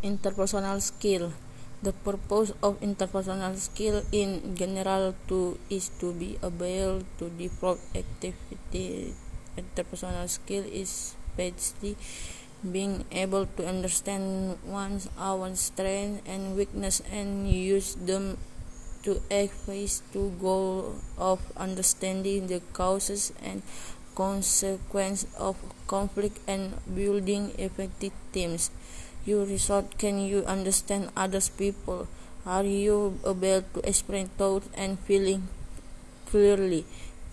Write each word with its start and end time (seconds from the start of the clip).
Interpersonal 0.00 0.80
skill. 0.80 1.28
The 1.84 1.92
purpose 1.92 2.56
of 2.64 2.80
interpersonal 2.80 3.52
skill 3.60 4.00
in 4.12 4.56
general 4.56 5.12
to 5.28 5.60
is 5.68 5.92
to 6.00 6.16
be 6.16 6.40
able 6.40 7.04
to 7.20 7.24
develop 7.36 7.76
activity. 7.92 9.12
Interpersonal 9.60 10.24
skill 10.24 10.64
is 10.64 11.20
basically 11.36 12.00
being 12.64 13.04
able 13.12 13.44
to 13.60 13.68
understand 13.68 14.56
one's 14.64 15.12
own 15.20 15.52
strengths 15.52 16.24
and 16.24 16.56
weakness 16.56 17.04
and 17.12 17.44
use 17.44 17.92
them 18.00 18.40
to 19.04 19.20
act 19.28 19.52
face 19.68 20.00
to 20.16 20.32
goal 20.40 20.96
of 21.20 21.44
understanding 21.60 22.48
the 22.48 22.64
causes 22.72 23.36
and 23.44 23.60
consequences 24.16 25.28
of 25.36 25.60
conflict 25.84 26.40
and 26.48 26.76
building 26.88 27.52
effective 27.60 28.12
teams 28.32 28.72
you 29.26 29.44
resort 29.44 29.98
can 29.98 30.18
you 30.18 30.44
understand 30.44 31.10
others 31.16 31.48
people? 31.48 32.08
Are 32.46 32.64
you 32.64 33.20
able 33.20 33.60
to 33.60 33.78
explain 33.84 34.28
thoughts 34.40 34.68
and 34.72 34.98
feeling 35.00 35.48
clearly? 36.26 36.86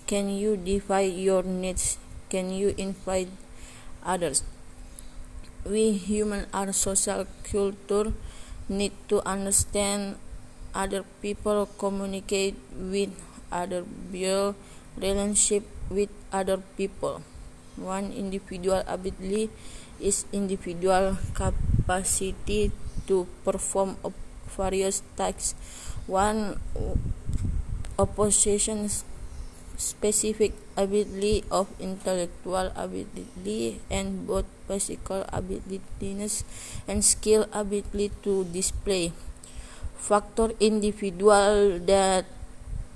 Can 0.07 0.27
you 0.29 0.57
define 0.57 1.15
your 1.15 1.43
needs? 1.43 1.97
Can 2.29 2.51
you 2.51 2.75
invite 2.77 3.31
others? 4.03 4.43
We 5.63 5.95
humans 5.95 6.47
are 6.53 6.71
social 6.71 7.27
culture. 7.43 8.11
Need 8.67 8.91
to 9.07 9.23
understand 9.23 10.19
other 10.75 11.07
people 11.23 11.67
communicate 11.79 12.55
with 12.75 13.15
other 13.51 13.83
build 14.11 14.55
relationship 14.97 15.63
with 15.89 16.09
other 16.31 16.59
people. 16.75 17.23
One 17.77 18.11
individual 18.11 18.83
ability 18.87 19.49
is 19.99 20.25
individual 20.33 21.15
capacity 21.87 22.75
to 23.07 23.23
perform 23.47 23.95
various 24.51 24.99
tasks. 25.15 25.55
One 26.03 26.59
uh, 26.75 26.99
opposition 27.95 28.91
specific 29.79 30.51
ability 30.75 31.47
of 31.47 31.71
intellectual 31.79 32.75
ability 32.75 33.79
and 33.87 34.27
both 34.27 34.43
physical 34.67 35.23
abilities 35.31 36.43
and 36.91 36.99
skill 37.05 37.47
ability 37.55 38.11
to 38.27 38.43
display 38.51 39.15
factor 39.95 40.51
individual 40.59 41.79
that 41.87 42.27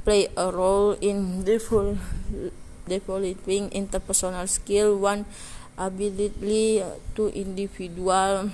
play 0.04 0.28
a 0.36 0.52
role 0.52 1.00
in 1.00 1.46
developing 1.46 2.02
interpersonal 3.72 4.50
skill 4.50 4.98
one 4.98 5.24
ability 5.78 6.82
to 7.14 7.30
individual 7.30 8.50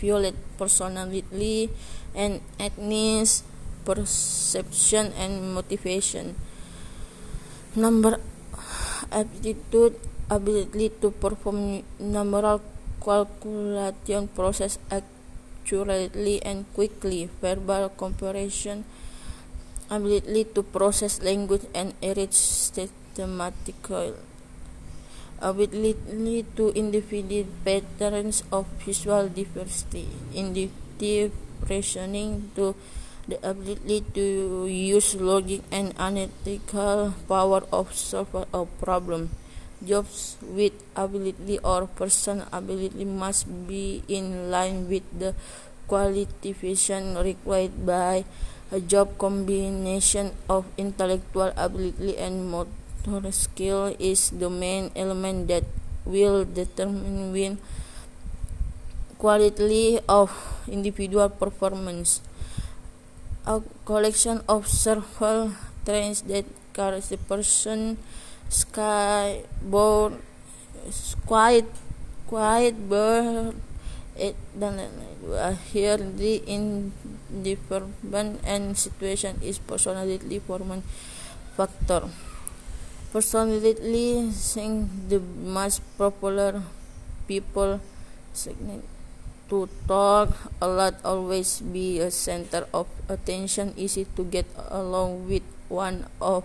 violate 0.00 0.36
personality 0.58 1.70
and 2.14 2.40
ethnic 2.58 3.28
perception 3.84 5.12
and 5.14 5.54
motivation. 5.54 6.34
Number 7.76 8.18
aptitude 9.12 9.94
ability 10.30 10.90
to 11.00 11.10
perform 11.14 11.82
numerical 12.00 12.60
calculation 12.98 14.26
process 14.34 14.78
accurately 14.90 16.42
and 16.42 16.66
quickly. 16.74 17.30
Verbal 17.40 17.94
comparison 17.94 18.84
ability 19.90 20.50
to 20.50 20.62
process 20.66 21.22
language 21.22 21.62
and 21.74 21.94
systematically 25.40 25.94
ability 26.00 26.46
to 26.56 26.72
identify 26.72 27.44
patterns 27.64 28.42
of 28.52 28.66
visual 28.80 29.28
diversity, 29.28 30.08
inductive 30.32 31.32
reasoning 31.68 32.50
to 32.54 32.74
the 33.28 33.36
ability 33.42 34.04
to 34.14 34.66
use 34.66 35.14
logic 35.16 35.60
and 35.72 35.92
analytical 35.98 37.12
power 37.28 37.62
of 37.72 37.92
solve 37.92 38.46
a 38.52 38.64
problem. 38.80 39.30
Jobs 39.84 40.38
with 40.40 40.72
ability 40.96 41.58
or 41.60 41.86
person 41.86 42.44
ability 42.52 43.04
must 43.04 43.44
be 43.68 44.02
in 44.08 44.50
line 44.50 44.88
with 44.88 45.04
the 45.12 45.34
qualification 45.86 47.18
required 47.18 47.84
by 47.84 48.24
a 48.72 48.80
job 48.80 49.18
combination 49.18 50.32
of 50.48 50.64
intellectual 50.78 51.52
ability 51.56 52.16
and 52.16 52.50
motor 52.50 52.85
motor 53.06 53.32
skill 53.32 53.94
is 53.98 54.30
the 54.30 54.50
main 54.50 54.90
element 54.94 55.48
that 55.48 55.64
will 56.04 56.44
determine 56.44 57.32
the 57.32 57.56
quality 59.18 59.98
of 60.08 60.30
individual 60.68 61.28
performance. 61.30 62.20
A 63.46 63.62
collection 63.86 64.42
of 64.48 64.66
several 64.66 65.54
traits 65.86 66.20
that 66.26 66.44
characterize 66.74 67.08
the 67.08 67.16
person 67.16 67.96
sky 68.52 69.42
born 69.62 70.20
quiet 71.24 71.66
quiet 72.28 72.76
bird 72.90 73.56
it 74.14 74.36
dan 74.54 74.86
here 75.72 75.96
the 75.96 76.44
indifferent 76.46 77.94
and 78.44 78.76
situation 78.76 79.40
is 79.40 79.58
personality 79.58 80.38
forming 80.38 80.84
factor 81.56 82.06
Personally, 83.16 84.28
sing 84.28 85.08
the 85.08 85.16
most 85.16 85.80
popular 85.96 86.60
people 87.24 87.80
to 89.48 89.58
talk 89.88 90.36
a 90.60 90.68
lot 90.68 91.00
always 91.00 91.64
be 91.64 91.96
a 91.96 92.12
center 92.12 92.68
of 92.76 92.84
attention 93.08 93.72
easy 93.72 94.04
to 94.04 94.20
get 94.28 94.44
along 94.68 95.32
with. 95.32 95.40
One 95.72 96.12
of 96.20 96.44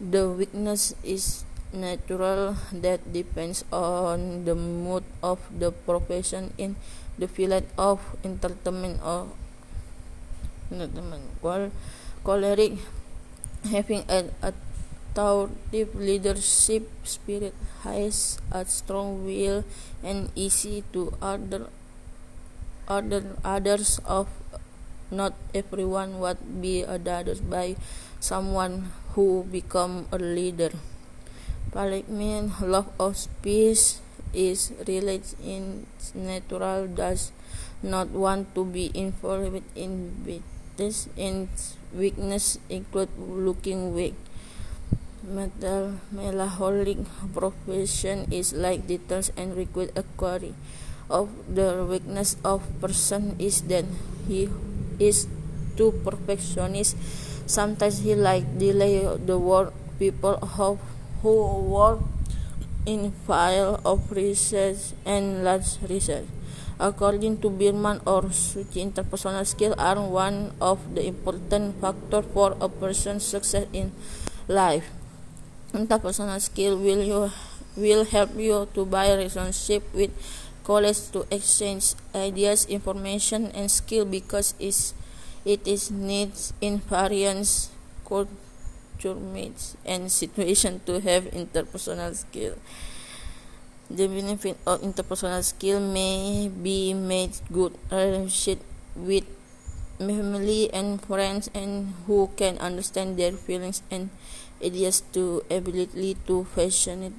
the 0.00 0.32
weakness 0.32 0.96
is 1.04 1.44
natural 1.76 2.56
that 2.72 3.04
depends 3.12 3.68
on 3.68 4.48
the 4.48 4.56
mood 4.56 5.04
of 5.20 5.44
the 5.52 5.76
profession 5.76 6.56
in 6.56 6.80
the 7.20 7.28
field 7.28 7.68
of 7.76 8.00
entertainment 8.24 9.04
or 9.04 9.28
entertainment. 10.72 11.28
Choleric 12.24 12.80
having 13.68 14.08
a, 14.08 14.32
a 14.40 14.56
authoritative 15.18 15.98
leadership 15.98 16.86
spirit 17.02 17.54
has 17.82 18.38
a 18.54 18.62
strong 18.64 19.26
will 19.26 19.66
and 20.06 20.30
easy 20.38 20.86
to 20.94 21.10
order 21.18 21.66
order 22.86 23.34
others 23.42 23.98
of 24.06 24.30
not 25.10 25.34
everyone 25.50 26.22
would 26.22 26.38
be 26.62 26.86
ordered 26.86 27.50
by 27.50 27.74
someone 28.20 28.94
who 29.14 29.42
become 29.50 30.06
a 30.12 30.18
leader. 30.18 30.70
Parliament 31.72 32.54
love 32.62 32.86
of 33.00 33.18
peace 33.42 33.98
is 34.32 34.70
related 34.86 35.34
in 35.42 35.86
natural 36.14 36.86
does 36.86 37.32
not 37.82 38.08
want 38.14 38.54
to 38.54 38.64
be 38.64 38.94
involved 38.94 39.66
in 39.74 40.14
this 40.76 41.10
in 41.18 41.50
weakness 41.90 42.62
include 42.70 43.10
looking 43.18 43.90
weak 43.90 44.14
melancholic 45.28 46.98
profession 47.34 48.24
is 48.32 48.52
like 48.52 48.88
details 48.88 49.30
and 49.36 49.56
requires 49.56 49.92
a 49.96 50.02
query. 50.16 50.54
Of 51.08 51.28
the 51.48 51.84
weakness 51.88 52.36
of 52.44 52.64
person 52.80 53.36
is 53.38 53.62
that 53.72 53.84
he 54.28 54.48
is 54.98 55.28
too 55.76 55.92
perfectionist. 56.04 56.96
Sometimes 57.48 58.04
he 58.04 58.14
like 58.14 58.44
delay 58.58 59.04
the 59.04 59.38
work. 59.38 59.72
People 59.98 60.36
who, 60.36 60.78
who 61.22 61.34
work 61.66 61.98
in 62.86 63.10
file 63.26 63.80
of 63.84 64.12
research 64.12 64.94
and 65.04 65.42
large 65.44 65.80
research. 65.88 66.24
According 66.78 67.42
to 67.42 67.50
Birman 67.50 67.98
or 68.06 68.30
Suchi 68.30 68.86
interpersonal 68.86 69.42
skills 69.42 69.74
are 69.76 69.98
one 69.98 70.54
of 70.60 70.78
the 70.94 71.02
important 71.02 71.80
factors 71.80 72.24
for 72.32 72.54
a 72.60 72.68
person's 72.68 73.26
success 73.26 73.66
in 73.72 73.90
life 74.46 74.97
interpersonal 75.72 76.40
skill 76.40 76.78
will 76.78 77.02
you 77.02 77.30
will 77.76 78.04
help 78.04 78.34
you 78.36 78.66
to 78.74 78.84
build 78.84 79.18
relationship 79.18 79.82
with 79.94 80.10
colleagues 80.68 81.08
to 81.08 81.24
exchange 81.30 81.96
ideas, 82.14 82.66
information, 82.66 83.48
and 83.56 83.70
skill 83.70 84.04
because 84.04 84.52
it's, 84.60 84.92
it 85.44 85.64
is 85.66 85.90
needs 85.90 86.52
in 86.60 86.76
various 86.84 87.70
culture 88.04 89.16
mates 89.16 89.78
and 89.86 90.12
situation 90.12 90.84
to 90.84 91.00
have 91.00 91.24
interpersonal 91.32 92.12
skill. 92.12 92.60
The 93.88 94.04
benefit 94.08 94.58
of 94.66 94.82
interpersonal 94.82 95.40
skill 95.40 95.80
may 95.80 96.52
be 96.52 96.92
made 96.92 97.32
good 97.48 97.72
relationship 97.90 98.60
with 98.94 99.24
family 99.96 100.68
and 100.72 101.00
friends 101.00 101.48
and 101.54 101.94
who 102.06 102.28
can 102.36 102.58
understand 102.58 103.16
their 103.16 103.32
feelings 103.32 103.82
and 103.90 104.10
ideas 104.62 105.02
to 105.12 105.42
ability 105.50 106.16
to 106.26 106.44
fashion 106.54 107.02
it 107.02 107.16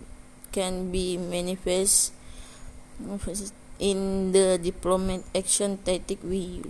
can 0.52 0.92
be 0.92 1.18
manifest 1.18 2.14
in 3.80 4.32
the 4.32 4.60
diplomat 4.62 5.24
action 5.34 5.78
tactic 5.86 6.20
we 6.24 6.38
use. 6.38 6.66